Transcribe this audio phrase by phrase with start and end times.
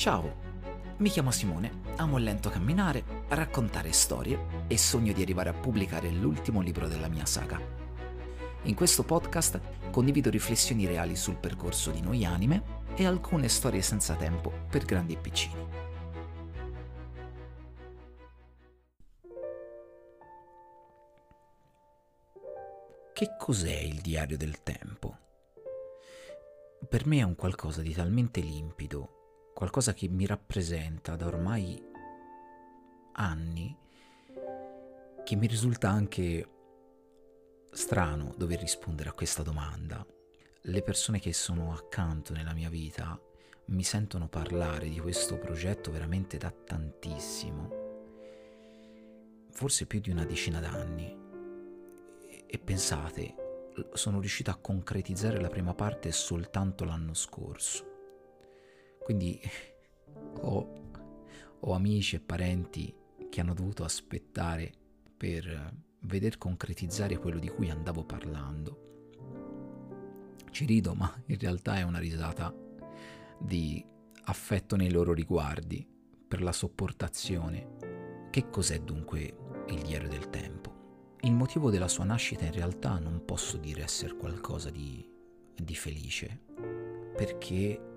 [0.00, 0.34] Ciao,
[0.96, 6.08] mi chiamo Simone, amo il lento camminare, raccontare storie e sogno di arrivare a pubblicare
[6.08, 7.60] l'ultimo libro della mia saga.
[8.62, 9.60] In questo podcast
[9.90, 12.62] condivido riflessioni reali sul percorso di noi anime
[12.96, 15.54] e alcune storie senza tempo per grandi e piccini.
[23.12, 25.18] Che cos'è il diario del tempo?
[26.88, 29.18] Per me è un qualcosa di talmente limpido
[29.60, 31.78] qualcosa che mi rappresenta da ormai
[33.12, 33.76] anni,
[35.22, 36.48] che mi risulta anche
[37.70, 40.02] strano dover rispondere a questa domanda.
[40.62, 43.20] Le persone che sono accanto nella mia vita
[43.66, 47.68] mi sentono parlare di questo progetto veramente da tantissimo,
[49.50, 51.14] forse più di una decina d'anni.
[52.46, 53.34] E pensate,
[53.92, 57.89] sono riuscito a concretizzare la prima parte soltanto l'anno scorso.
[59.02, 59.40] Quindi
[60.42, 60.92] ho,
[61.60, 62.94] ho amici e parenti
[63.28, 64.72] che hanno dovuto aspettare
[65.16, 68.88] per veder concretizzare quello di cui andavo parlando.
[70.50, 72.54] Ci rido, ma in realtà è una risata
[73.38, 73.84] di
[74.24, 75.86] affetto nei loro riguardi,
[76.26, 78.28] per la sopportazione.
[78.30, 79.36] Che cos'è dunque
[79.68, 81.16] il diario del tempo?
[81.22, 85.06] Il motivo della sua nascita in realtà non posso dire essere qualcosa di,
[85.54, 86.40] di felice,
[87.14, 87.89] perché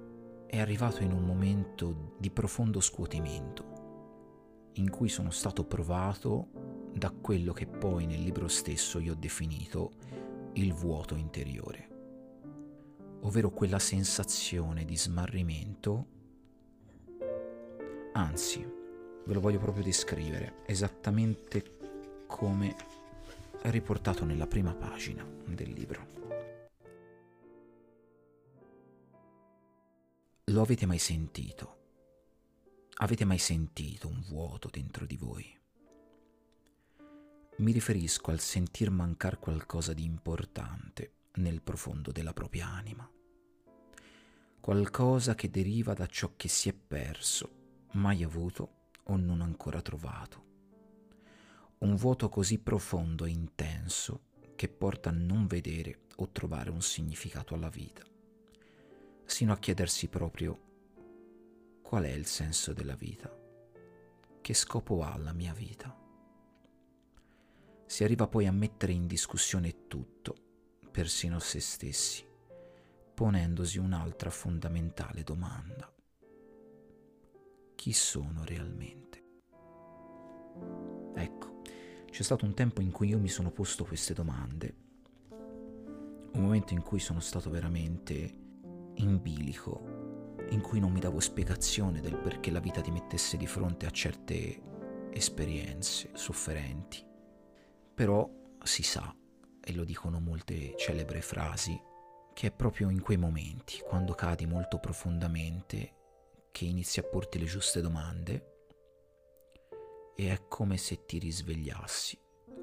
[0.53, 7.53] è arrivato in un momento di profondo scuotimento, in cui sono stato provato da quello
[7.53, 9.93] che poi nel libro stesso io ho definito
[10.53, 11.89] il vuoto interiore,
[13.21, 16.05] ovvero quella sensazione di smarrimento,
[18.11, 18.63] anzi,
[19.25, 21.77] ve lo voglio proprio descrivere, esattamente
[22.27, 22.75] come
[23.63, 26.42] riportato nella prima pagina del libro.
[30.53, 31.77] Lo avete mai sentito?
[32.97, 35.59] Avete mai sentito un vuoto dentro di voi?
[37.57, 43.09] Mi riferisco al sentir mancar qualcosa di importante nel profondo della propria anima.
[44.59, 50.43] Qualcosa che deriva da ciò che si è perso, mai avuto o non ancora trovato.
[51.79, 54.25] Un vuoto così profondo e intenso
[54.55, 58.05] che porta a non vedere o trovare un significato alla vita
[59.25, 60.71] sino a chiedersi proprio
[61.81, 63.31] qual è il senso della vita,
[64.41, 65.95] che scopo ha la mia vita.
[67.85, 70.35] Si arriva poi a mettere in discussione tutto,
[70.89, 72.25] persino se stessi,
[73.13, 75.93] ponendosi un'altra fondamentale domanda.
[77.75, 79.23] Chi sono realmente?
[81.15, 81.61] Ecco,
[82.09, 84.75] c'è stato un tempo in cui io mi sono posto queste domande,
[85.29, 88.42] un momento in cui sono stato veramente
[88.95, 90.03] in bilico
[90.49, 93.91] in cui non mi davo spiegazione del perché la vita ti mettesse di fronte a
[93.91, 94.61] certe
[95.11, 97.03] esperienze sofferenti.
[97.93, 98.29] Però
[98.63, 99.15] si sa,
[99.63, 101.79] e lo dicono molte celebre frasi,
[102.33, 105.95] che è proprio in quei momenti, quando cadi molto profondamente,
[106.51, 108.51] che inizi a porti le giuste domande
[110.15, 112.19] e è come se ti risvegliassi,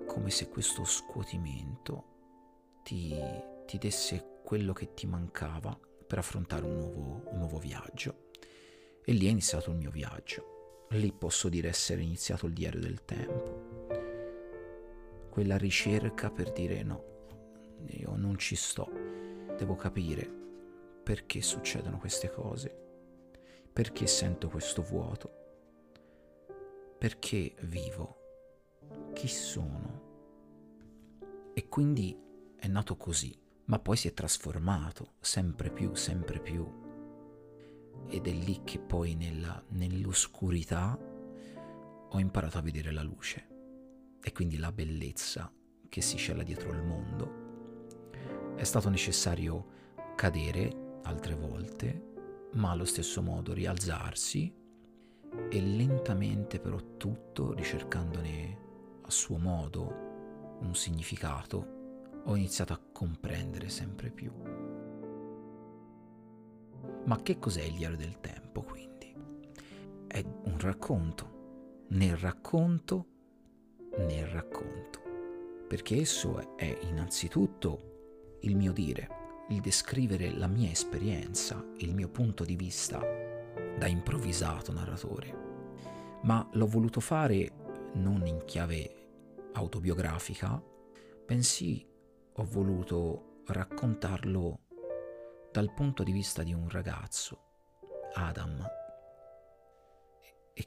[0.06, 2.04] come se questo scuotimento
[2.84, 3.12] ti,
[3.66, 5.76] ti desse quello che ti mancava
[6.10, 8.30] per affrontare un nuovo, un nuovo viaggio.
[9.04, 10.86] E lì è iniziato il mio viaggio.
[10.90, 13.86] Lì posso dire essere iniziato il diario del tempo.
[15.30, 17.26] Quella ricerca per dire no,
[17.86, 18.90] io non ci sto,
[19.56, 20.28] devo capire
[21.04, 22.76] perché succedono queste cose,
[23.72, 25.30] perché sento questo vuoto,
[26.98, 28.16] perché vivo,
[29.12, 30.08] chi sono.
[31.54, 32.20] E quindi
[32.56, 36.66] è nato così ma poi si è trasformato sempre più, sempre più.
[38.08, 40.98] Ed è lì che poi nella, nell'oscurità
[42.08, 43.46] ho imparato a vedere la luce
[44.20, 45.52] e quindi la bellezza
[45.88, 48.56] che si cela dietro il mondo.
[48.56, 49.78] È stato necessario
[50.16, 54.52] cadere altre volte, ma allo stesso modo rialzarsi
[55.48, 58.58] e lentamente però tutto ricercandone
[59.02, 61.78] a suo modo un significato
[62.24, 64.32] ho iniziato a comprendere sempre più.
[67.04, 69.14] Ma che cos'è il diario del tempo, quindi?
[70.06, 73.06] È un racconto, nel racconto,
[73.98, 75.00] nel racconto,
[75.66, 79.08] perché esso è innanzitutto il mio dire,
[79.48, 83.00] il descrivere la mia esperienza, il mio punto di vista
[83.78, 85.48] da improvvisato narratore.
[86.22, 87.50] Ma l'ho voluto fare
[87.94, 88.94] non in chiave
[89.52, 90.62] autobiografica,
[91.26, 91.89] bensì
[92.40, 94.60] ho voluto raccontarlo
[95.52, 97.38] dal punto di vista di un ragazzo,
[98.14, 98.66] Adam,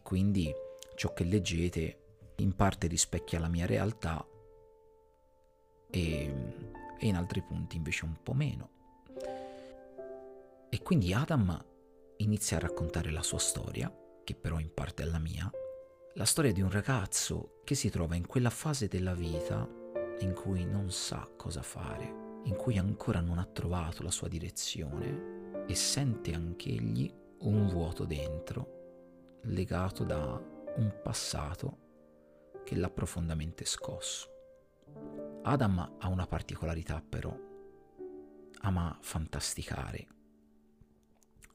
[0.03, 0.53] quindi
[0.95, 2.01] ciò che leggete
[2.37, 4.23] in parte rispecchia la mia realtà
[5.89, 6.33] e,
[6.99, 8.69] e in altri punti invece un po' meno.
[10.69, 11.65] E quindi Adam
[12.17, 13.91] inizia a raccontare la sua storia,
[14.23, 15.49] che però in parte è la mia,
[16.13, 19.81] la storia di un ragazzo che si trova in quella fase della vita
[20.19, 25.65] in cui non sa cosa fare, in cui ancora non ha trovato la sua direzione
[25.65, 30.41] e sente anch'egli un vuoto dentro, legato da
[30.75, 31.77] un passato
[32.63, 34.29] che l'ha profondamente scosso.
[35.43, 37.37] Adam ha una particolarità però,
[38.61, 40.07] ama fantasticare,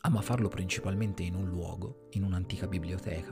[0.01, 3.31] ama farlo principalmente in un luogo, in un'antica biblioteca,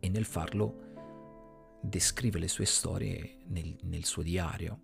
[0.00, 0.87] e nel farlo
[1.80, 4.80] descrive le sue storie nel, nel suo diario,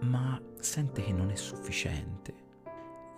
[0.00, 2.44] ma sente che non è sufficiente.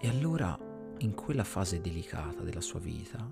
[0.01, 0.57] E allora,
[0.99, 3.29] in quella fase delicata della sua vita,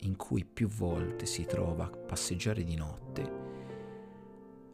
[0.00, 3.44] in cui più volte si trova a passeggiare di notte,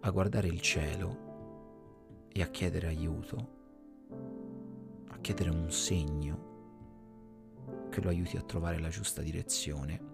[0.00, 1.30] a guardare il cielo
[2.28, 3.60] e a chiedere aiuto,
[5.08, 6.50] a chiedere un segno
[7.88, 10.10] che lo aiuti a trovare la giusta direzione,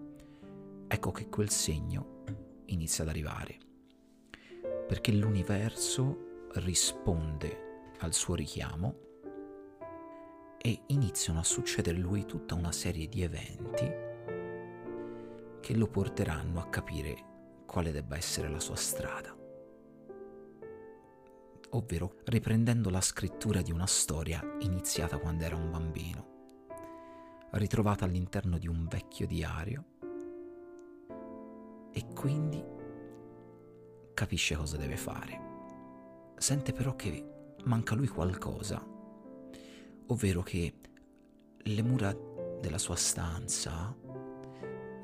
[0.87, 2.23] ecco che quel segno
[2.73, 3.57] inizia ad arrivare,
[4.87, 7.67] perché l'universo risponde
[7.99, 9.07] al suo richiamo
[10.57, 14.07] e iniziano a succedere a lui tutta una serie di eventi
[15.61, 19.35] che lo porteranno a capire quale debba essere la sua strada.
[21.71, 26.37] Ovvero riprendendo la scrittura di una storia iniziata quando era un bambino,
[27.51, 29.97] ritrovata all'interno di un vecchio diario
[31.91, 32.63] e quindi
[34.13, 35.47] capisce cosa deve fare.
[36.37, 38.83] Sente però che manca lui qualcosa,
[40.07, 40.73] ovvero che
[41.57, 42.15] le mura
[42.59, 43.95] della sua stanza,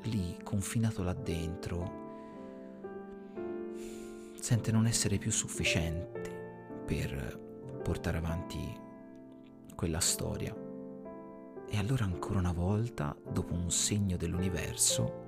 [0.02, 2.04] lì confinato là dentro,
[4.38, 8.84] sente non essere più sufficiente per portare avanti
[9.74, 10.54] quella storia.
[11.68, 15.25] E allora ancora una volta, dopo un segno dell'universo,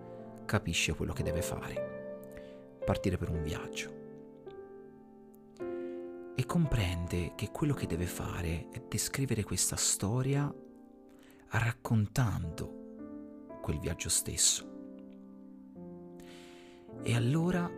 [0.49, 2.79] capisce quello che deve fare.
[2.83, 3.97] Partire per un viaggio.
[6.35, 10.51] E comprende che quello che deve fare è descrivere questa storia
[11.51, 14.67] raccontando quel viaggio stesso.
[17.03, 17.71] E allora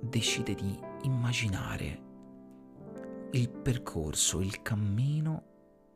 [0.00, 2.08] decide di immaginare
[3.32, 5.46] il percorso, il cammino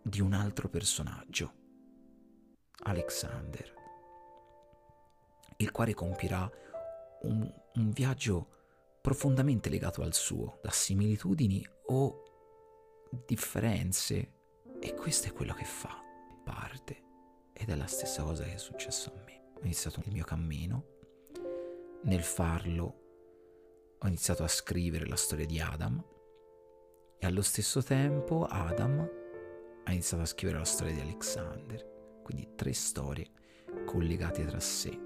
[0.03, 1.53] di un altro personaggio,
[2.85, 3.84] Alexander,
[5.57, 6.51] il quale compirà
[7.23, 8.49] un, un viaggio
[9.01, 12.23] profondamente legato al suo, da similitudini o
[13.27, 14.33] differenze,
[14.81, 16.03] e questo è quello che fa,
[16.43, 17.03] parte,
[17.53, 19.53] ed è la stessa cosa che è successo a me.
[19.55, 20.85] Ho iniziato il mio cammino,
[22.03, 23.03] nel farlo
[23.99, 26.03] ho iniziato a scrivere la storia di Adam,
[27.19, 29.09] e allo stesso tempo Adam
[29.85, 33.31] ha iniziato a scrivere la storia di Alexander, quindi tre storie
[33.87, 34.99] collegate tra sé,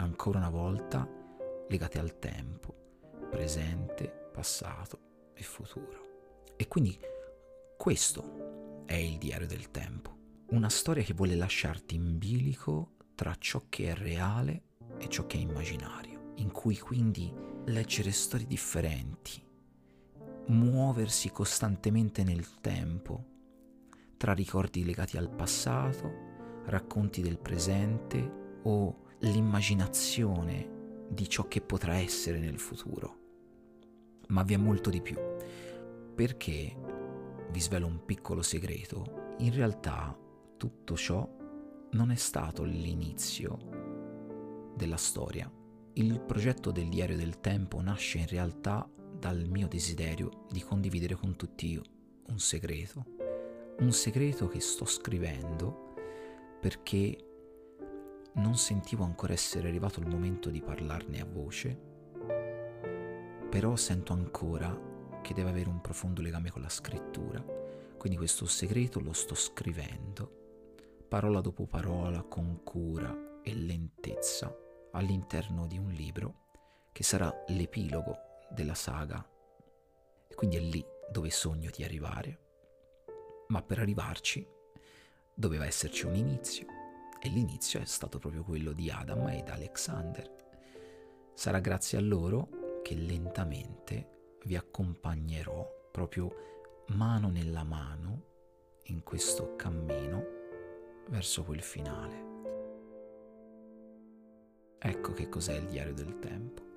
[0.00, 1.08] ancora una volta
[1.68, 2.74] legate al tempo,
[3.30, 6.52] presente, passato e futuro.
[6.56, 6.98] E quindi
[7.76, 10.16] questo è il diario del tempo,
[10.50, 14.62] una storia che vuole lasciarti in bilico tra ciò che è reale
[14.98, 17.32] e ciò che è immaginario, in cui quindi
[17.66, 19.42] leggere storie differenti,
[20.46, 23.24] muoversi costantemente nel tempo,
[24.16, 26.10] tra ricordi legati al passato,
[26.64, 33.18] racconti del presente o l'immaginazione di ciò che potrà essere nel futuro.
[34.28, 35.16] Ma vi è molto di più,
[36.14, 36.76] perché,
[37.50, 40.16] vi svelo un piccolo segreto, in realtà
[40.56, 41.28] tutto ciò
[41.92, 43.58] non è stato l'inizio
[44.76, 45.50] della storia.
[45.94, 51.36] Il progetto del diario del tempo nasce in realtà dal mio desiderio di condividere con
[51.36, 51.80] tutti
[52.28, 53.04] un segreto,
[53.80, 55.94] un segreto che sto scrivendo
[56.60, 57.29] perché
[58.40, 61.78] non sentivo ancora essere arrivato il momento di parlarne a voce,
[63.50, 64.88] però sento ancora
[65.20, 67.44] che deve avere un profondo legame con la scrittura,
[67.98, 74.56] quindi questo segreto lo sto scrivendo, parola dopo parola, con cura e lentezza,
[74.92, 76.46] all'interno di un libro
[76.92, 78.16] che sarà l'epilogo
[78.50, 79.24] della saga.
[80.26, 82.38] E quindi è lì dove sogno di arrivare.
[83.48, 84.46] Ma per arrivarci
[85.34, 86.79] doveva esserci un inizio.
[87.22, 90.28] E l'inizio è stato proprio quello di Adam ed Alexander.
[91.34, 98.24] Sarà grazie a loro che lentamente vi accompagnerò proprio mano nella mano
[98.84, 100.24] in questo cammino
[101.08, 102.28] verso quel finale.
[104.78, 106.69] Ecco che cos'è il diario del tempo.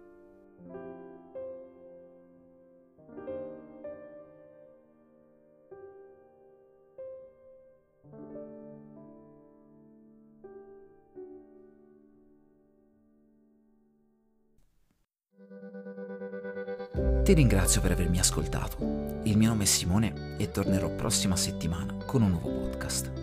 [17.24, 19.22] Ti ringrazio per avermi ascoltato.
[19.24, 23.14] Il mio nome è Simone e tornerò prossima settimana con un nuovo podcast.